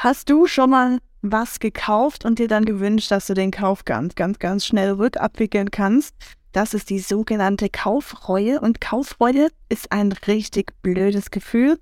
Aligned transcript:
Hast 0.00 0.30
du 0.30 0.46
schon 0.46 0.70
mal 0.70 0.98
was 1.22 1.58
gekauft 1.58 2.24
und 2.24 2.38
dir 2.38 2.46
dann 2.46 2.64
gewünscht, 2.64 3.10
dass 3.10 3.26
du 3.26 3.34
den 3.34 3.50
Kauf 3.50 3.84
ganz, 3.84 4.14
ganz, 4.14 4.38
ganz 4.38 4.64
schnell 4.64 4.92
rückabwickeln 4.92 5.72
kannst? 5.72 6.14
Das 6.52 6.72
ist 6.72 6.88
die 6.90 7.00
sogenannte 7.00 7.68
Kaufreue 7.68 8.60
und 8.60 8.80
Kaufreue 8.80 9.48
ist 9.68 9.90
ein 9.90 10.12
richtig 10.28 10.72
blödes 10.82 11.32
Gefühl. 11.32 11.80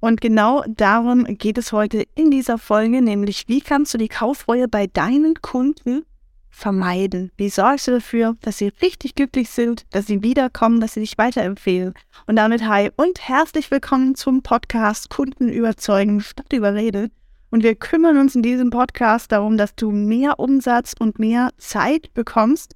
Und 0.00 0.20
genau 0.20 0.64
darum 0.66 1.22
geht 1.22 1.56
es 1.56 1.70
heute 1.70 2.04
in 2.16 2.32
dieser 2.32 2.58
Folge, 2.58 3.00
nämlich 3.00 3.44
wie 3.46 3.60
kannst 3.60 3.94
du 3.94 3.98
die 3.98 4.08
Kaufreue 4.08 4.66
bei 4.66 4.88
deinen 4.88 5.40
Kunden 5.40 6.04
vermeiden? 6.50 7.30
Wie 7.36 7.48
sorgst 7.48 7.86
du 7.86 7.92
dafür, 7.92 8.36
dass 8.40 8.58
sie 8.58 8.72
richtig 8.82 9.14
glücklich 9.14 9.50
sind, 9.50 9.84
dass 9.90 10.08
sie 10.08 10.24
wiederkommen, 10.24 10.80
dass 10.80 10.94
sie 10.94 11.00
dich 11.00 11.16
weiterempfehlen? 11.16 11.94
Und 12.26 12.34
damit 12.34 12.66
hi 12.66 12.90
und 12.96 13.20
herzlich 13.28 13.70
willkommen 13.70 14.16
zum 14.16 14.42
Podcast 14.42 15.10
Kunden 15.10 15.48
überzeugen 15.48 16.20
statt 16.22 16.52
überreden. 16.52 17.12
Und 17.52 17.62
wir 17.62 17.74
kümmern 17.74 18.16
uns 18.16 18.34
in 18.34 18.42
diesem 18.42 18.70
Podcast 18.70 19.30
darum, 19.30 19.58
dass 19.58 19.74
du 19.74 19.90
mehr 19.90 20.38
Umsatz 20.38 20.94
und 20.98 21.18
mehr 21.18 21.50
Zeit 21.58 22.12
bekommst 22.14 22.74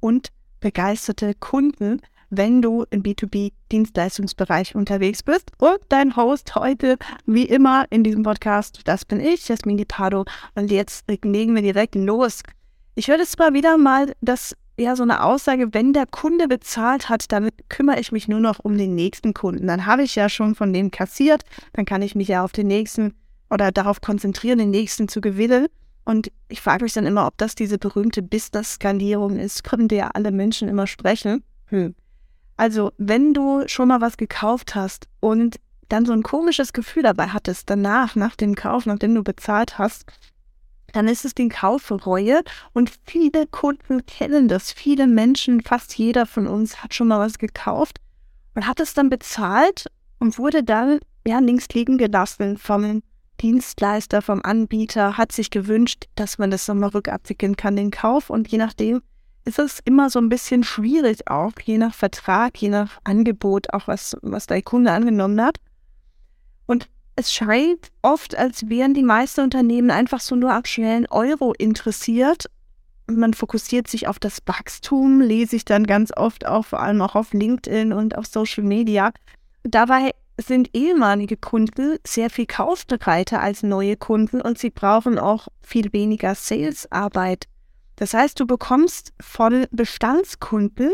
und 0.00 0.28
begeisterte 0.60 1.32
Kunden, 1.34 2.02
wenn 2.28 2.60
du 2.60 2.84
im 2.90 3.02
B2B-Dienstleistungsbereich 3.02 4.74
unterwegs 4.74 5.22
bist. 5.22 5.50
Und 5.56 5.78
dein 5.88 6.14
Host 6.14 6.54
heute, 6.56 6.98
wie 7.24 7.44
immer 7.44 7.86
in 7.88 8.04
diesem 8.04 8.22
Podcast, 8.22 8.82
das 8.84 9.06
bin 9.06 9.18
ich, 9.18 9.48
Jasmin 9.48 9.82
Pardo. 9.88 10.26
Und 10.54 10.70
jetzt 10.70 11.06
legen 11.08 11.54
wir 11.54 11.62
direkt 11.62 11.94
los. 11.94 12.42
Ich 12.96 13.08
höre 13.08 13.20
jetzt 13.20 13.38
mal 13.38 13.54
wieder 13.54 13.78
mal 13.78 14.14
das 14.20 14.54
ja 14.76 14.94
so 14.94 15.04
eine 15.04 15.24
Aussage, 15.24 15.72
wenn 15.72 15.94
der 15.94 16.04
Kunde 16.04 16.48
bezahlt 16.48 17.08
hat, 17.08 17.32
dann 17.32 17.48
kümmere 17.70 17.98
ich 17.98 18.12
mich 18.12 18.28
nur 18.28 18.40
noch 18.40 18.58
um 18.58 18.76
den 18.76 18.94
nächsten 18.94 19.32
Kunden. 19.32 19.66
Dann 19.66 19.86
habe 19.86 20.02
ich 20.02 20.16
ja 20.16 20.28
schon 20.28 20.54
von 20.54 20.74
dem 20.74 20.90
kassiert, 20.90 21.44
dann 21.72 21.86
kann 21.86 22.02
ich 22.02 22.14
mich 22.14 22.28
ja 22.28 22.44
auf 22.44 22.52
den 22.52 22.66
nächsten 22.66 23.14
oder 23.50 23.72
darauf 23.72 24.00
konzentrieren, 24.00 24.58
den 24.58 24.70
nächsten 24.70 25.08
zu 25.08 25.20
gewinnen. 25.20 25.68
Und 26.04 26.30
ich 26.48 26.60
frage 26.60 26.84
mich 26.84 26.94
dann 26.94 27.06
immer, 27.06 27.26
ob 27.26 27.36
das 27.38 27.54
diese 27.54 27.78
berühmte 27.78 28.22
Business-Skalierung 28.22 29.38
ist, 29.38 29.66
von 29.68 29.88
der 29.88 30.16
alle 30.16 30.32
Menschen 30.32 30.68
immer 30.68 30.86
sprechen. 30.86 31.44
Hm. 31.66 31.94
Also, 32.56 32.92
wenn 32.98 33.34
du 33.34 33.68
schon 33.68 33.88
mal 33.88 34.00
was 34.00 34.16
gekauft 34.16 34.74
hast 34.74 35.06
und 35.20 35.56
dann 35.88 36.04
so 36.04 36.12
ein 36.12 36.22
komisches 36.22 36.72
Gefühl 36.72 37.02
dabei 37.02 37.28
hattest, 37.28 37.70
danach, 37.70 38.16
nach 38.16 38.36
dem 38.36 38.54
Kauf, 38.54 38.84
nachdem 38.84 39.14
du 39.14 39.22
bezahlt 39.22 39.78
hast, 39.78 40.04
dann 40.92 41.06
ist 41.06 41.24
es 41.24 41.34
die 41.34 41.48
Kaufreue 41.48 42.42
und 42.72 42.90
viele 43.04 43.46
Kunden 43.46 44.04
kennen 44.06 44.48
das. 44.48 44.72
Viele 44.72 45.06
Menschen, 45.06 45.60
fast 45.60 45.96
jeder 45.96 46.26
von 46.26 46.46
uns 46.46 46.82
hat 46.82 46.94
schon 46.94 47.08
mal 47.08 47.20
was 47.20 47.38
gekauft 47.38 48.00
und 48.54 48.66
hat 48.66 48.80
es 48.80 48.94
dann 48.94 49.10
bezahlt 49.10 49.86
und 50.18 50.38
wurde 50.38 50.64
dann 50.64 51.00
ja 51.26 51.38
links 51.38 51.68
liegen 51.68 51.98
gelassen 51.98 52.56
vom 52.56 53.02
Dienstleister, 53.40 54.22
vom 54.22 54.40
Anbieter, 54.42 55.16
hat 55.16 55.32
sich 55.32 55.50
gewünscht, 55.50 56.06
dass 56.14 56.38
man 56.38 56.50
das 56.50 56.68
nochmal 56.68 56.90
rückabwickeln 56.90 57.56
kann, 57.56 57.76
den 57.76 57.90
Kauf. 57.90 58.30
Und 58.30 58.48
je 58.48 58.58
nachdem 58.58 59.02
ist 59.44 59.58
es 59.58 59.80
immer 59.84 60.10
so 60.10 60.18
ein 60.18 60.28
bisschen 60.28 60.62
schwierig 60.62 61.28
auch, 61.30 61.52
je 61.64 61.78
nach 61.78 61.94
Vertrag, 61.94 62.60
je 62.60 62.68
nach 62.68 63.00
Angebot, 63.04 63.72
auch 63.72 63.88
was, 63.88 64.16
was 64.22 64.46
der 64.46 64.62
Kunde 64.62 64.92
angenommen 64.92 65.40
hat. 65.40 65.56
Und 66.66 66.88
es 67.16 67.32
scheint 67.32 67.88
oft, 68.02 68.36
als 68.36 68.68
wären 68.68 68.94
die 68.94 69.02
meisten 69.02 69.40
Unternehmen 69.40 69.90
einfach 69.90 70.20
so 70.20 70.36
nur 70.36 70.52
ab 70.52 70.68
schnellen 70.68 71.06
Euro 71.06 71.52
interessiert. 71.52 72.44
Man 73.06 73.32
fokussiert 73.32 73.88
sich 73.88 74.06
auf 74.06 74.18
das 74.18 74.38
Wachstum, 74.46 75.20
lese 75.20 75.56
ich 75.56 75.64
dann 75.64 75.86
ganz 75.86 76.12
oft 76.14 76.46
auch, 76.46 76.66
vor 76.66 76.80
allem 76.80 77.00
auch 77.00 77.14
auf 77.14 77.32
LinkedIn 77.32 77.92
und 77.92 78.16
auf 78.16 78.26
Social 78.26 78.62
Media. 78.62 79.12
Dabei 79.64 80.12
sind 80.40 80.70
ehemalige 80.72 81.36
Kunden 81.36 81.98
sehr 82.06 82.30
viel 82.30 82.46
kaufbereiter 82.46 83.40
als 83.40 83.62
neue 83.62 83.96
Kunden 83.96 84.40
und 84.40 84.58
sie 84.58 84.70
brauchen 84.70 85.18
auch 85.18 85.48
viel 85.60 85.92
weniger 85.92 86.34
Salesarbeit. 86.34 87.46
Das 87.96 88.14
heißt, 88.14 88.38
du 88.38 88.46
bekommst 88.46 89.12
von 89.20 89.66
Bestandskunden 89.72 90.92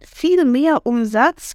viel 0.00 0.44
mehr 0.44 0.86
Umsatz 0.86 1.52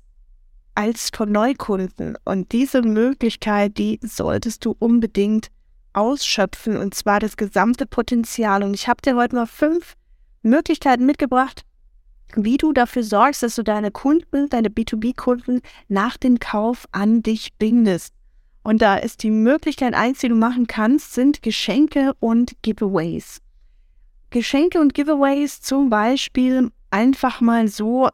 als 0.76 1.10
von 1.14 1.32
Neukunden. 1.32 2.16
Und 2.26 2.52
diese 2.52 2.82
Möglichkeit, 2.82 3.78
die 3.78 4.00
solltest 4.04 4.66
du 4.66 4.76
unbedingt 4.78 5.48
ausschöpfen 5.94 6.78
und 6.78 6.94
zwar 6.94 7.20
das 7.20 7.38
gesamte 7.38 7.86
Potenzial. 7.86 8.64
Und 8.64 8.74
ich 8.74 8.88
habe 8.88 9.02
dir 9.02 9.16
heute 9.16 9.36
mal 9.36 9.48
fünf 9.48 9.96
Möglichkeiten 10.42 11.06
mitgebracht, 11.06 11.64
wie 12.36 12.58
du 12.58 12.74
dafür 12.74 13.04
sorgst, 13.04 13.44
dass 13.44 13.56
du 13.56 13.64
deine 13.64 13.92
Kunden, 13.92 14.50
deine 14.50 14.70
B2B-Kunden 14.70 15.62
nach 15.88 16.18
dem 16.18 16.40
Kauf 16.40 16.88
an 16.92 17.22
dich 17.24 17.54
bindest. 17.58 18.14
Und 18.64 18.82
da 18.82 18.96
ist 18.96 19.24
die 19.24 19.32
Möglichkeit 19.32 19.94
eins, 19.94 20.20
die 20.20 20.30
du 20.30 20.36
machen 20.36 20.68
kannst, 20.68 21.14
sind 21.14 21.42
Geschenke 21.44 22.14
und 22.20 22.54
Giveaways. 22.62 23.42
Geschenke 24.30 24.80
und 24.80 24.94
Giveaways 24.94 25.62
zum 25.62 25.90
Beispiel 25.90 26.72
einfach 26.90 27.42
mal 27.42 27.68
so 27.68 28.10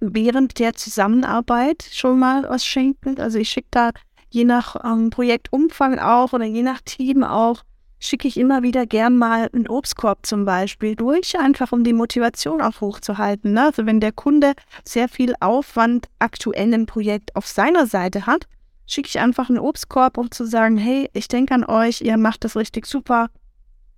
während 0.00 0.58
der 0.58 0.74
Zusammenarbeit 0.74 1.88
schon 1.90 2.18
mal 2.18 2.44
was 2.48 2.64
schenken. 2.64 3.18
Also 3.18 3.38
ich 3.38 3.50
schicke 3.50 3.68
da 3.70 3.90
je 4.30 4.44
nach 4.44 4.76
ähm, 4.84 5.10
Projektumfang 5.10 5.98
auch 5.98 6.32
oder 6.32 6.44
je 6.44 6.62
nach 6.62 6.80
Team 6.82 7.24
auch 7.24 7.62
schicke 7.98 8.28
ich 8.28 8.36
immer 8.36 8.62
wieder 8.62 8.86
gern 8.86 9.16
mal 9.16 9.48
einen 9.52 9.68
Obstkorb 9.68 10.26
zum 10.26 10.44
Beispiel 10.44 10.94
durch, 10.94 11.38
einfach 11.38 11.72
um 11.72 11.84
die 11.84 11.92
Motivation 11.92 12.60
auch 12.60 12.80
hochzuhalten. 12.80 13.52
Ne? 13.52 13.66
Also 13.66 13.86
wenn 13.86 14.00
der 14.00 14.12
Kunde 14.12 14.52
sehr 14.84 15.08
viel 15.08 15.34
Aufwand 15.40 16.08
aktuell 16.18 16.72
im 16.72 16.86
Projekt 16.86 17.34
auf 17.36 17.46
seiner 17.46 17.86
Seite 17.86 18.26
hat, 18.26 18.46
schicke 18.86 19.08
ich 19.08 19.18
einfach 19.18 19.48
einen 19.48 19.58
Obstkorb, 19.58 20.18
um 20.18 20.30
zu 20.30 20.44
sagen, 20.44 20.76
hey, 20.76 21.08
ich 21.12 21.28
denke 21.28 21.54
an 21.54 21.64
euch, 21.64 22.00
ihr 22.00 22.16
macht 22.16 22.44
das 22.44 22.56
richtig 22.56 22.86
super. 22.86 23.28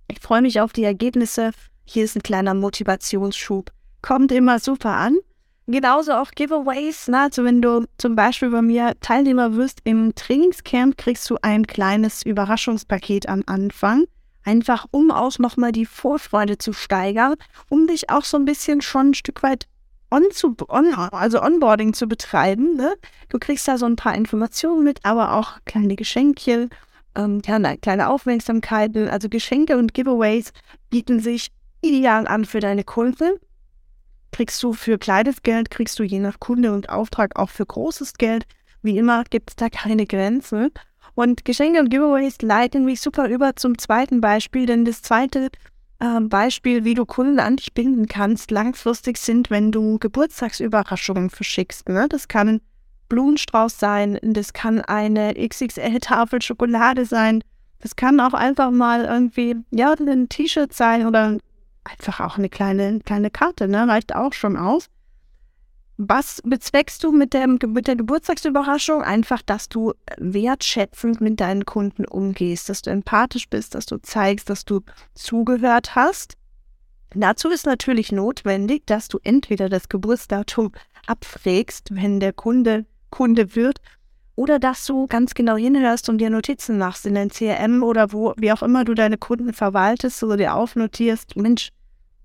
Ich 0.07 0.19
freue 0.19 0.41
mich 0.41 0.61
auf 0.61 0.73
die 0.73 0.83
Ergebnisse. 0.83 1.51
Hier 1.85 2.05
ist 2.05 2.15
ein 2.15 2.23
kleiner 2.23 2.53
Motivationsschub. 2.53 3.71
Kommt 4.01 4.31
immer 4.31 4.59
super 4.59 4.93
an. 4.93 5.17
Genauso 5.69 6.13
auch 6.13 6.31
Giveaways. 6.31 7.09
Ne? 7.09 7.23
Also 7.23 7.43
wenn 7.43 7.61
du 7.61 7.85
zum 7.97 8.15
Beispiel 8.15 8.49
bei 8.49 8.61
mir 8.61 8.93
Teilnehmer 9.01 9.55
wirst 9.55 9.81
im 9.83 10.15
Trainingscamp, 10.15 10.97
kriegst 10.97 11.29
du 11.29 11.37
ein 11.41 11.67
kleines 11.67 12.23
Überraschungspaket 12.23 13.27
am 13.27 13.43
Anfang. 13.47 14.05
Einfach 14.45 14.85
um 14.91 15.11
auch 15.11 15.37
nochmal 15.39 15.73
die 15.73 15.85
Vorfreude 15.85 16.57
zu 16.57 16.71
steigern, 16.71 17.35
um 17.67 17.85
dich 17.85 18.09
auch 18.09 18.23
so 18.23 18.37
ein 18.37 18.45
bisschen 18.45 18.79
schon 18.79 19.09
ein 19.09 19.13
Stück 19.13 19.43
weit 19.43 19.67
on 20.09 20.23
zu, 20.31 20.55
on, 20.69 20.93
also 20.93 21.41
Onboarding 21.41 21.93
zu 21.93 22.07
betreiben. 22.07 22.77
Ne? 22.77 22.93
Du 23.27 23.37
kriegst 23.37 23.67
da 23.67 23.77
so 23.77 23.85
ein 23.85 23.97
paar 23.97 24.15
Informationen 24.15 24.85
mit, 24.85 24.99
aber 25.03 25.33
auch 25.33 25.57
kleine 25.65 25.97
Geschenkchen, 25.97 26.69
ähm, 27.15 27.41
ja, 27.45 27.59
ne, 27.59 27.77
kleine 27.77 28.07
Aufmerksamkeiten. 28.07 29.09
Also 29.09 29.27
Geschenke 29.27 29.77
und 29.77 29.93
Giveaways 29.93 30.53
bieten 30.89 31.19
sich 31.19 31.51
ideal 31.81 32.25
an 32.25 32.45
für 32.45 32.61
deine 32.61 32.85
Kunden 32.85 33.31
kriegst 34.31 34.61
du 34.63 34.73
für 34.73 34.97
kleines 34.97 35.41
Geld, 35.41 35.69
kriegst 35.69 35.97
du 35.99 36.03
je 36.03 36.19
nach 36.19 36.39
Kunde 36.39 36.73
und 36.73 36.89
Auftrag 36.89 37.37
auch 37.37 37.49
für 37.49 37.65
großes 37.65 38.13
Geld. 38.13 38.45
Wie 38.81 38.97
immer 38.97 39.23
gibt 39.23 39.51
es 39.51 39.55
da 39.55 39.69
keine 39.69 40.05
Grenzen. 40.05 40.71
Und 41.15 41.45
Geschenke 41.45 41.79
und 41.79 41.89
Giveaways 41.89 42.41
leiten 42.41 42.85
mich 42.85 43.01
super 43.01 43.27
über 43.27 43.55
zum 43.55 43.77
zweiten 43.77 44.21
Beispiel, 44.21 44.65
denn 44.67 44.85
das 44.85 45.01
zweite 45.01 45.49
äh, 45.99 46.19
Beispiel, 46.21 46.83
wie 46.83 46.93
du 46.93 47.05
Kunden 47.05 47.39
an 47.39 47.55
dich 47.55 47.73
binden 47.73 48.07
kannst, 48.07 48.51
langfristig 48.51 49.17
sind, 49.17 49.49
wenn 49.49 49.71
du 49.71 49.97
Geburtstagsüberraschungen 49.97 51.29
verschickst. 51.29 51.89
Ne? 51.89 52.07
Das 52.07 52.27
kann 52.27 52.61
Blumenstrauß 53.09 53.79
sein, 53.79 54.19
das 54.21 54.53
kann 54.53 54.81
eine 54.81 55.33
XXL-Tafel 55.33 56.41
Schokolade 56.41 57.05
sein, 57.05 57.43
das 57.79 57.95
kann 57.95 58.19
auch 58.19 58.33
einfach 58.33 58.71
mal 58.71 59.05
irgendwie, 59.05 59.55
ja, 59.71 59.93
ein 59.93 60.29
T-Shirt 60.29 60.73
sein 60.73 61.05
oder 61.05 61.37
einfach 61.89 62.19
auch 62.19 62.37
eine 62.37 62.49
kleine, 62.49 62.99
kleine 62.99 63.29
Karte, 63.29 63.67
ne? 63.67 63.87
Reicht 63.87 64.15
auch 64.15 64.33
schon 64.33 64.57
aus. 64.57 64.87
Was 65.97 66.41
bezweckst 66.43 67.03
du 67.03 67.11
mit 67.11 67.33
der, 67.33 67.47
mit 67.47 67.87
der 67.87 67.95
Geburtstagsüberraschung? 67.95 69.01
Einfach, 69.01 69.41
dass 69.41 69.67
du 69.67 69.93
wertschätzend 70.17 71.21
mit 71.21 71.39
deinen 71.39 71.65
Kunden 71.65 72.05
umgehst, 72.05 72.69
dass 72.69 72.83
du 72.83 72.91
empathisch 72.91 73.49
bist, 73.49 73.73
dass 73.73 73.87
du 73.87 73.97
zeigst, 73.97 74.49
dass 74.49 74.63
du 74.63 74.81
zugehört 75.15 75.95
hast. 75.95 76.35
Dazu 77.15 77.49
ist 77.49 77.65
natürlich 77.65 78.11
notwendig, 78.11 78.85
dass 78.85 79.07
du 79.07 79.17
entweder 79.23 79.69
das 79.69 79.89
Geburtsdatum 79.89 80.71
abfrägst, 81.07 81.95
wenn 81.95 82.19
der 82.19 82.33
Kunde 82.33 82.85
Kunde 83.09 83.55
wird, 83.55 83.79
oder 84.37 84.59
dass 84.59 84.85
du 84.85 85.07
ganz 85.07 85.33
genau 85.33 85.57
hinhörst 85.57 86.07
und 86.09 86.19
dir 86.19 86.29
Notizen 86.29 86.77
machst 86.77 87.07
in 87.07 87.15
dein 87.15 87.29
CRM 87.29 87.81
oder 87.81 88.13
wo, 88.13 88.33
wie 88.37 88.51
auch 88.51 88.61
immer 88.61 88.85
du 88.85 88.93
deine 88.93 89.17
Kunden 89.17 89.51
verwaltest 89.51 90.23
oder 90.23 90.37
dir 90.37 90.53
aufnotierst, 90.53 91.35
Mensch, 91.35 91.69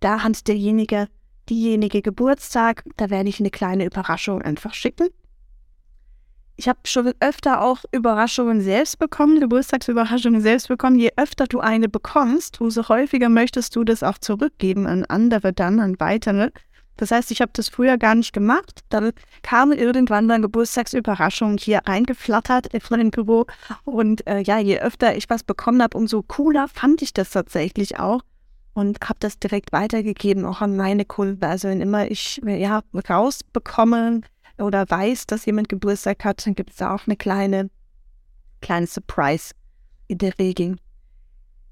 da 0.00 0.23
hat 0.23 0.47
derjenige, 0.47 1.09
diejenige 1.49 2.03
Geburtstag, 2.03 2.85
da 2.99 3.09
werde 3.09 3.31
ich 3.31 3.41
eine 3.41 3.50
kleine 3.50 3.87
Überraschung 3.87 4.43
einfach 4.43 4.75
schicken. 4.75 5.09
Ich 6.56 6.69
habe 6.69 6.81
schon 6.85 7.14
öfter 7.20 7.62
auch 7.62 7.82
Überraschungen 7.93 8.61
selbst 8.61 8.99
bekommen, 8.99 9.41
Geburtstagsüberraschungen 9.41 10.43
selbst 10.43 10.69
bekommen. 10.69 10.99
Je 10.99 11.12
öfter 11.17 11.47
du 11.47 11.61
eine 11.61 11.88
bekommst, 11.88 12.61
umso 12.61 12.91
häufiger 12.91 13.31
möchtest 13.31 13.75
du 13.75 13.85
das 13.85 14.03
auch 14.03 14.19
zurückgeben 14.19 14.87
an 14.87 15.06
andere 15.06 15.55
dann, 15.55 15.81
an 15.81 15.99
weitere. 15.99 16.50
Das 17.02 17.10
heißt, 17.10 17.32
ich 17.32 17.40
habe 17.40 17.50
das 17.52 17.69
früher 17.69 17.99
gar 17.99 18.14
nicht 18.14 18.32
gemacht. 18.32 18.84
Dann 18.88 19.10
kam 19.43 19.72
irgendwann 19.72 20.26
mal 20.26 20.40
Geburtstagsüberraschung 20.40 21.58
hier 21.58 21.81
reingeflattert 21.84 22.69
in 22.69 22.81
mein 22.90 23.10
Büro. 23.10 23.46
Und 23.82 24.25
äh, 24.28 24.38
ja, 24.38 24.60
je 24.60 24.78
öfter 24.78 25.16
ich 25.16 25.28
was 25.28 25.43
bekommen 25.43 25.82
habe, 25.82 25.99
umso 25.99 26.22
cooler 26.22 26.69
fand 26.69 27.02
ich 27.02 27.12
das 27.12 27.31
tatsächlich 27.31 27.99
auch. 27.99 28.20
Und 28.72 29.00
habe 29.02 29.16
das 29.19 29.40
direkt 29.40 29.72
weitergegeben, 29.72 30.44
auch 30.44 30.60
an 30.60 30.76
meine 30.76 31.04
Kunden. 31.04 31.44
Also 31.44 31.66
wenn 31.66 31.81
immer 31.81 32.08
ich 32.08 32.40
ja, 32.46 32.84
rausbekomme 33.10 34.20
oder 34.58 34.88
weiß, 34.88 35.26
dass 35.26 35.44
jemand 35.44 35.69
Geburtstag 35.69 36.25
hat, 36.25 36.46
dann 36.46 36.55
gibt 36.55 36.70
es 36.70 36.76
da 36.76 36.94
auch 36.94 37.08
eine 37.08 37.16
kleine, 37.16 37.69
kleine 38.60 38.87
Surprise 38.87 39.55
in 40.06 40.19
der 40.19 40.38
Regel. 40.38 40.76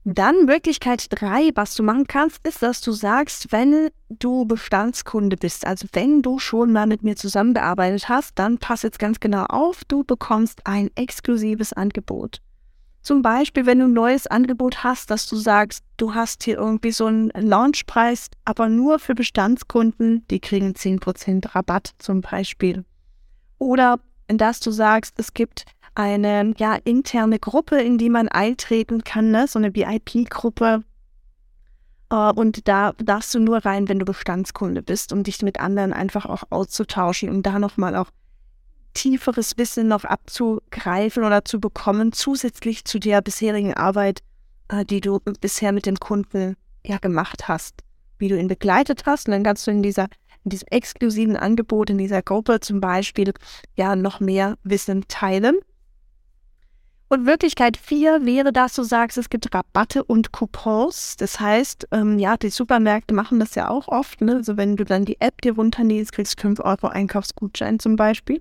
Dann 0.04 0.46
Möglichkeit 0.46 1.06
drei, 1.10 1.50
was 1.54 1.74
du 1.74 1.82
machen 1.82 2.06
kannst, 2.06 2.46
ist, 2.46 2.62
dass 2.62 2.80
du 2.80 2.92
sagst, 2.92 3.52
wenn 3.52 3.90
du 4.08 4.46
Bestandskunde 4.46 5.36
bist, 5.36 5.66
also 5.66 5.86
wenn 5.92 6.22
du 6.22 6.38
schon 6.38 6.72
mal 6.72 6.86
mit 6.86 7.02
mir 7.02 7.16
zusammengearbeitet 7.16 8.08
hast, 8.08 8.38
dann 8.38 8.56
pass 8.56 8.82
jetzt 8.82 8.98
ganz 8.98 9.20
genau 9.20 9.44
auf, 9.44 9.84
du 9.84 10.02
bekommst 10.02 10.66
ein 10.66 10.90
exklusives 10.94 11.74
Angebot. 11.74 12.40
Zum 13.02 13.20
Beispiel, 13.20 13.66
wenn 13.66 13.78
du 13.78 13.86
ein 13.86 13.92
neues 13.92 14.26
Angebot 14.26 14.84
hast, 14.84 15.10
dass 15.10 15.26
du 15.26 15.36
sagst, 15.36 15.84
du 15.98 16.14
hast 16.14 16.44
hier 16.44 16.56
irgendwie 16.56 16.92
so 16.92 17.06
einen 17.06 17.30
Launchpreis, 17.30 18.28
aber 18.44 18.68
nur 18.68 18.98
für 18.98 19.14
Bestandskunden, 19.14 20.26
die 20.30 20.40
kriegen 20.40 20.72
10% 20.72 21.54
Rabatt 21.54 21.92
zum 21.98 22.22
Beispiel. 22.22 22.84
Oder 23.58 24.00
dass 24.28 24.60
du 24.60 24.70
sagst, 24.70 25.18
es 25.18 25.34
gibt 25.34 25.64
eine 26.00 26.54
ja, 26.58 26.76
interne 26.84 27.38
Gruppe, 27.38 27.80
in 27.80 27.98
die 27.98 28.10
man 28.10 28.28
eintreten 28.28 29.04
kann, 29.04 29.30
ne? 29.30 29.46
so 29.46 29.58
eine 29.58 29.74
VIP-Gruppe. 29.74 30.84
Uh, 32.12 32.32
und 32.34 32.66
da 32.66 32.92
darfst 32.94 33.34
du 33.34 33.38
nur 33.38 33.58
rein, 33.64 33.88
wenn 33.88 34.00
du 34.00 34.04
Bestandskunde 34.04 34.82
bist, 34.82 35.12
um 35.12 35.22
dich 35.22 35.42
mit 35.42 35.60
anderen 35.60 35.92
einfach 35.92 36.26
auch 36.26 36.42
auszutauschen 36.50 37.28
und 37.28 37.44
da 37.44 37.60
nochmal 37.60 37.94
auch 37.94 38.10
tieferes 38.94 39.56
Wissen 39.58 39.86
noch 39.86 40.04
abzugreifen 40.04 41.22
oder 41.22 41.44
zu 41.44 41.60
bekommen, 41.60 42.12
zusätzlich 42.12 42.84
zu 42.84 42.98
der 42.98 43.22
bisherigen 43.22 43.74
Arbeit, 43.74 44.22
uh, 44.72 44.82
die 44.82 45.00
du 45.00 45.20
bisher 45.40 45.70
mit 45.70 45.86
dem 45.86 46.00
Kunden 46.00 46.56
ja 46.84 46.98
gemacht 46.98 47.46
hast, 47.46 47.84
wie 48.18 48.26
du 48.26 48.36
ihn 48.36 48.48
begleitet 48.48 49.06
hast. 49.06 49.28
Und 49.28 49.32
dann 49.32 49.44
kannst 49.44 49.68
du 49.68 49.70
in 49.70 49.82
dieser 49.82 50.08
in 50.44 50.50
diesem 50.50 50.68
exklusiven 50.70 51.36
Angebot 51.36 51.90
in 51.90 51.98
dieser 51.98 52.22
Gruppe 52.22 52.60
zum 52.60 52.80
Beispiel 52.80 53.32
ja 53.76 53.94
noch 53.94 54.20
mehr 54.20 54.56
Wissen 54.62 55.06
teilen. 55.06 55.58
Und 57.12 57.26
Wirklichkeit 57.26 57.76
4 57.76 58.24
wäre, 58.24 58.52
dass 58.52 58.74
du 58.74 58.84
sagst, 58.84 59.18
es 59.18 59.28
gibt 59.28 59.52
Rabatte 59.52 60.04
und 60.04 60.30
Coupons. 60.30 61.16
Das 61.16 61.40
heißt, 61.40 61.88
ähm, 61.90 62.20
ja, 62.20 62.36
die 62.36 62.50
Supermärkte 62.50 63.14
machen 63.14 63.40
das 63.40 63.56
ja 63.56 63.68
auch 63.68 63.88
oft. 63.88 64.20
Ne? 64.20 64.36
Also 64.36 64.56
wenn 64.56 64.76
du 64.76 64.84
dann 64.84 65.04
die 65.04 65.20
App 65.20 65.42
dir 65.42 65.56
runterlädst, 65.56 66.12
kriegst 66.12 66.38
du 66.38 66.42
5 66.42 66.60
Euro 66.60 66.86
Einkaufsgutschein 66.86 67.80
zum 67.80 67.96
Beispiel. 67.96 68.40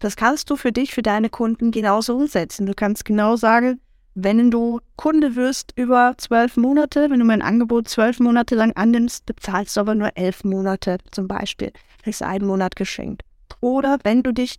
Das 0.00 0.16
kannst 0.16 0.50
du 0.50 0.56
für 0.56 0.72
dich, 0.72 0.94
für 0.94 1.02
deine 1.02 1.30
Kunden 1.30 1.70
genauso 1.70 2.16
umsetzen. 2.16 2.66
Du 2.66 2.74
kannst 2.74 3.04
genau 3.04 3.36
sagen, 3.36 3.80
wenn 4.16 4.50
du 4.50 4.80
Kunde 4.96 5.36
wirst 5.36 5.72
über 5.76 6.14
zwölf 6.18 6.56
Monate, 6.56 7.10
wenn 7.10 7.20
du 7.20 7.24
mein 7.24 7.40
Angebot 7.40 7.86
zwölf 7.86 8.18
Monate 8.18 8.56
lang 8.56 8.72
annimmst, 8.72 9.26
bezahlst 9.26 9.76
du 9.76 9.80
aber 9.80 9.94
nur 9.94 10.10
elf 10.16 10.42
Monate 10.42 10.98
zum 11.12 11.28
Beispiel. 11.28 11.70
Kriegst 12.02 12.24
einen 12.24 12.48
Monat 12.48 12.74
geschenkt. 12.74 13.22
Oder 13.60 13.98
wenn 14.02 14.24
du 14.24 14.32
dich 14.32 14.58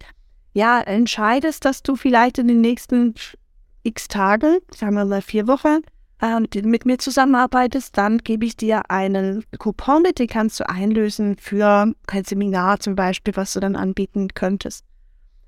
ja 0.53 0.79
entscheidest, 0.79 1.65
dass 1.65 1.83
du 1.83 1.97
vielleicht 1.97 2.37
in 2.37 2.47
den 2.47 2.61
nächsten 2.61 3.15
x 3.89 4.07
Tage, 4.07 4.61
sagen 4.75 4.95
wir 4.95 5.05
mal 5.05 5.21
vier 5.21 5.47
Wochen, 5.47 5.79
und 6.21 6.55
äh, 6.55 6.61
mit 6.61 6.85
mir 6.85 6.97
zusammenarbeitest, 6.97 7.97
dann 7.97 8.19
gebe 8.19 8.45
ich 8.45 8.57
dir 8.57 8.89
einen 8.89 9.43
Coupon 9.57 10.01
mit, 10.01 10.19
den 10.19 10.27
kannst 10.27 10.59
du 10.59 10.69
einlösen 10.69 11.37
für 11.37 11.93
ein 12.07 12.23
Seminar 12.23 12.79
zum 12.79 12.95
Beispiel, 12.95 13.35
was 13.35 13.53
du 13.53 13.59
dann 13.59 13.75
anbieten 13.75 14.29
könntest. 14.33 14.83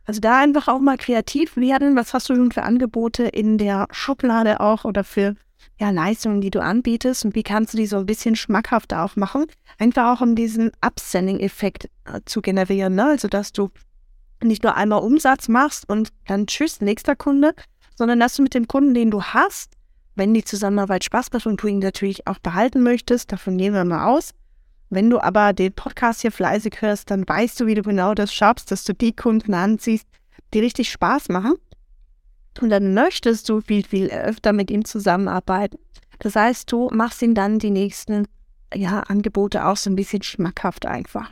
Also 0.06 0.20
da 0.20 0.40
einfach 0.40 0.68
auch 0.68 0.80
mal 0.80 0.98
kreativ 0.98 1.58
werden. 1.58 1.96
Was 1.96 2.14
hast 2.14 2.30
du 2.30 2.36
schon 2.36 2.52
für 2.52 2.64
Angebote 2.64 3.24
in 3.24 3.58
der 3.58 3.88
Schublade 3.92 4.60
auch 4.60 4.84
oder 4.84 5.04
für 5.04 5.36
ja, 5.80 5.92
Leistungen, 5.92 6.42
die 6.42 6.50
du 6.50 6.62
anbietest 6.62 7.24
und 7.24 7.36
wie 7.36 7.44
kannst 7.44 7.74
du 7.74 7.78
die 7.78 7.86
so 7.86 7.98
ein 7.98 8.06
bisschen 8.06 8.36
schmackhafter 8.36 9.04
auch 9.04 9.16
machen? 9.16 9.46
Einfach 9.78 10.16
auch 10.16 10.22
um 10.22 10.36
diesen 10.36 10.72
Upsending-Effekt 10.82 11.90
äh, 12.06 12.22
zu 12.26 12.42
generieren. 12.42 12.96
Ne? 12.96 13.06
Also 13.06 13.28
dass 13.28 13.52
du 13.52 13.70
nicht 14.44 14.64
nur 14.64 14.76
einmal 14.76 15.04
Umsatz 15.04 15.48
machst 15.48 15.88
und 15.88 16.10
dann 16.26 16.48
tschüss, 16.48 16.82
nächster 16.82 17.16
Kunde, 17.16 17.54
sondern 18.02 18.20
dass 18.20 18.34
du 18.34 18.42
mit 18.42 18.56
dem 18.56 18.68
Kunden, 18.68 18.96
den 18.96 19.12
du 19.12 19.22
hast, 19.22 19.78
wenn 20.16 20.34
die 20.34 20.44
Zusammenarbeit 20.44 21.04
Spaß 21.04 21.32
macht 21.34 21.46
und 21.46 21.62
du 21.62 21.68
ihn 21.68 21.78
natürlich 21.78 22.26
auch 22.26 22.40
behalten 22.40 22.82
möchtest, 22.82 23.32
davon 23.32 23.60
gehen 23.60 23.76
wir 23.76 23.86
mal 23.86 24.08
aus. 24.08 24.32
Wenn 24.90 25.12
du 25.12 25.20
aber 25.20 25.54
den 25.54 25.72
Podcast 25.72 26.22
hier 26.22 26.32
fleißig 26.32 26.82
hörst, 26.82 27.12
dann 27.12 27.30
weißt 27.30 27.60
du, 27.60 27.68
wie 27.68 27.76
du 27.76 27.84
genau 27.84 28.16
das 28.16 28.34
schaffst, 28.34 28.72
dass 28.72 28.86
du 28.86 28.96
die 28.96 29.16
Kunden 29.16 29.54
anziehst, 29.54 30.08
die 30.52 30.62
richtig 30.62 30.92
Spaß 30.92 31.30
machen. 31.30 31.54
Und 32.60 32.72
dann 32.72 32.96
möchtest 32.96 33.48
du 33.50 33.62
viel, 33.62 33.86
viel 33.86 34.08
öfter 34.08 34.52
mit 34.52 34.72
ihm 34.72 34.84
zusammenarbeiten. 34.84 35.78
Das 36.18 36.36
heißt, 36.36 36.72
du 36.72 36.90
machst 36.92 37.22
ihm 37.22 37.36
dann 37.36 37.60
die 37.60 37.70
nächsten 37.70 38.26
ja, 38.74 39.02
Angebote 39.02 39.64
auch 39.68 39.78
so 39.78 39.92
ein 39.92 39.96
bisschen 39.96 40.24
schmackhaft 40.24 40.88
einfach. 40.88 41.32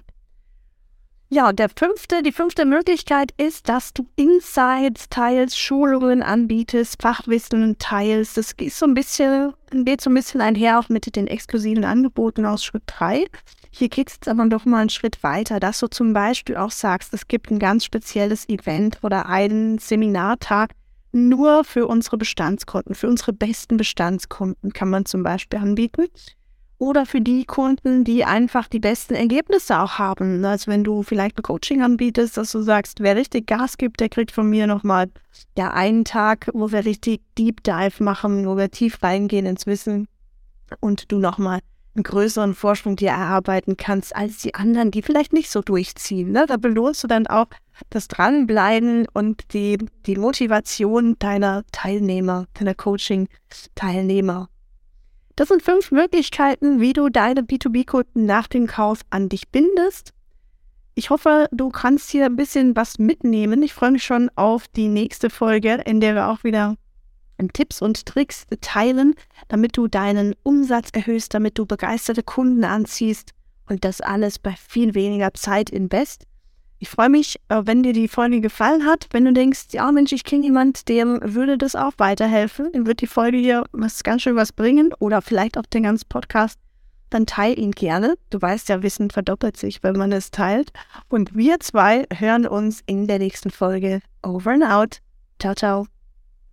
Ja, 1.31 1.53
der 1.53 1.69
fünfte, 1.69 2.23
die 2.23 2.31
fünfte 2.31 2.65
Möglichkeit 2.65 3.31
ist, 3.37 3.69
dass 3.69 3.93
du 3.93 4.07
Insights 4.15 5.09
teilst, 5.09 5.59
Schulungen 5.59 6.23
anbietest, 6.23 6.99
Fachwissen 6.99 7.77
teilst. 7.77 8.35
Das 8.35 8.57
geht 8.57 8.73
so 8.73 8.87
ein 8.87 8.95
bisschen, 8.95 9.53
geht 9.71 10.01
so 10.01 10.09
ein 10.09 10.15
bisschen 10.15 10.41
einher 10.41 10.79
auch 10.79 10.89
mit 10.89 11.15
den 11.15 11.27
exklusiven 11.27 11.85
Angeboten 11.85 12.47
aus 12.47 12.63
Schritt 12.63 12.81
3. 12.87 13.27
Hier 13.69 13.89
geht 13.89 14.09
es 14.09 14.27
aber 14.27 14.47
doch 14.47 14.65
mal 14.65 14.79
einen 14.79 14.89
Schritt 14.89 15.21
weiter, 15.21 15.59
dass 15.59 15.79
du 15.79 15.87
zum 15.87 16.13
Beispiel 16.13 16.57
auch 16.57 16.71
sagst, 16.71 17.13
es 17.13 17.27
gibt 17.27 17.51
ein 17.51 17.59
ganz 17.59 17.85
spezielles 17.85 18.49
Event 18.49 18.97
oder 19.03 19.27
einen 19.27 19.77
Seminartag 19.77 20.71
nur 21.11 21.63
für 21.63 21.85
unsere 21.85 22.17
Bestandskunden, 22.17 22.95
für 22.95 23.07
unsere 23.07 23.33
besten 23.33 23.77
Bestandskunden 23.77 24.73
kann 24.73 24.89
man 24.89 25.05
zum 25.05 25.21
Beispiel 25.21 25.59
anbieten 25.59 26.07
oder 26.79 27.05
für 27.05 27.19
die 27.19 27.45
Kunden, 27.45 28.05
die 28.05 28.23
einfach 28.23 28.67
die 28.69 28.79
besten 28.79 29.13
Ergebnisse 29.13 29.79
auch 29.79 29.99
haben. 29.99 30.43
Also 30.45 30.71
wenn 30.71 30.85
du 30.85 31.03
vielleicht 31.03 31.37
ein 31.37 31.43
Coaching 31.43 31.83
anbietest, 31.83 32.37
dass 32.37 32.51
du 32.53 32.61
sagst, 32.61 33.01
wer 33.01 33.17
richtig 33.17 33.47
Gas 33.47 33.77
gibt, 33.77 33.99
der 33.99 34.09
kriegt 34.09 34.31
von 34.31 34.49
mir 34.49 34.65
nochmal 34.65 35.11
ja, 35.57 35.71
einen 35.71 36.05
Tag, 36.05 36.49
wo 36.53 36.71
wir 36.71 36.85
richtig 36.85 37.21
Deep 37.37 37.63
Dive 37.63 38.01
machen, 38.01 38.47
wo 38.47 38.55
wir 38.55 38.71
tief 38.71 39.03
reingehen 39.03 39.45
ins 39.45 39.67
Wissen 39.67 40.07
und 40.79 41.11
du 41.11 41.19
nochmal 41.19 41.59
einen 41.95 42.03
größeren 42.03 42.55
Vorsprung 42.55 42.95
dir 42.95 43.09
erarbeiten 43.09 43.75
kannst 43.75 44.15
als 44.15 44.37
die 44.37 44.55
anderen, 44.55 44.89
die 44.89 45.01
vielleicht 45.01 45.33
nicht 45.33 45.51
so 45.51 45.61
durchziehen. 45.61 46.31
Ne? 46.31 46.45
Da 46.47 46.55
belohnst 46.55 47.03
du 47.03 47.07
dann 47.07 47.27
auch 47.27 47.47
das 47.89 48.07
Dranbleiben 48.07 49.05
und 49.13 49.53
die, 49.53 49.79
die 50.05 50.15
Motivation 50.15 51.17
deiner 51.19 51.63
Teilnehmer, 51.73 52.45
deiner 52.53 52.73
Coaching-Teilnehmer. 52.73 54.47
Das 55.39 55.47
sind 55.47 55.63
fünf 55.63 55.91
Möglichkeiten, 55.91 56.81
wie 56.81 56.91
du 56.91 57.07
deine 57.07 57.43
B2B-Kunden 57.43 58.25
nach 58.25 58.47
dem 58.47 58.67
Kauf 58.67 59.03
an 59.09 59.29
dich 59.29 59.47
bindest. 59.47 60.11
Ich 60.95 61.11
hoffe, 61.11 61.47
du 61.53 61.69
kannst 61.69 62.09
hier 62.09 62.25
ein 62.25 62.35
bisschen 62.35 62.75
was 62.75 62.99
mitnehmen. 62.99 63.63
Ich 63.63 63.73
freue 63.73 63.91
mich 63.91 64.03
schon 64.03 64.29
auf 64.35 64.67
die 64.67 64.89
nächste 64.89 65.29
Folge, 65.29 65.75
in 65.85 66.01
der 66.01 66.15
wir 66.15 66.27
auch 66.27 66.43
wieder 66.43 66.75
Tipps 67.53 67.81
und 67.81 68.05
Tricks 68.05 68.47
teilen, 68.59 69.15
damit 69.47 69.77
du 69.77 69.87
deinen 69.87 70.35
Umsatz 70.43 70.89
erhöhst, 70.91 71.33
damit 71.33 71.57
du 71.57 71.65
begeisterte 71.65 72.21
Kunden 72.21 72.65
anziehst 72.65 73.31
und 73.69 73.85
das 73.85 74.01
alles 74.01 74.39
bei 74.39 74.53
viel 74.57 74.93
weniger 74.93 75.33
Zeit 75.33 75.69
invest. 75.69 76.25
Ich 76.81 76.89
freue 76.89 77.09
mich, 77.09 77.39
äh, 77.49 77.61
wenn 77.65 77.83
dir 77.83 77.91
die 77.91 78.07
Folge 78.07 78.39
gefallen 78.39 78.85
hat. 78.85 79.07
Wenn 79.11 79.25
du 79.25 79.33
denkst, 79.33 79.67
ja 79.71 79.91
Mensch, 79.91 80.13
ich 80.13 80.23
kenne 80.23 80.45
jemand, 80.45 80.87
dem 80.87 81.19
würde 81.21 81.57
das 81.57 81.75
auch 81.75 81.91
weiterhelfen, 81.97 82.71
dem 82.71 82.87
wird 82.87 83.01
die 83.01 83.07
Folge 83.07 83.37
hier 83.37 83.65
was 83.73 84.03
ganz 84.03 84.21
schön 84.21 84.37
was 84.37 84.53
bringen 84.53 84.93
oder 84.99 85.21
vielleicht 85.21 85.57
auch 85.57 85.65
den 85.65 85.83
ganzen 85.83 86.07
Podcast, 86.07 86.57
dann 87.09 87.25
teile 87.25 87.55
ihn 87.55 87.71
gerne. 87.71 88.15
Du 88.29 88.41
weißt 88.41 88.69
ja, 88.69 88.81
Wissen 88.81 89.09
verdoppelt 89.09 89.57
sich, 89.57 89.83
wenn 89.83 89.97
man 89.97 90.11
es 90.13 90.31
teilt. 90.31 90.71
Und 91.09 91.35
wir 91.35 91.59
zwei 91.59 92.05
hören 92.13 92.47
uns 92.47 92.81
in 92.85 93.07
der 93.07 93.19
nächsten 93.19 93.49
Folge. 93.49 93.99
Over 94.23 94.51
and 94.51 94.63
out. 94.63 94.99
Ciao, 95.39 95.55
ciao. 95.55 95.98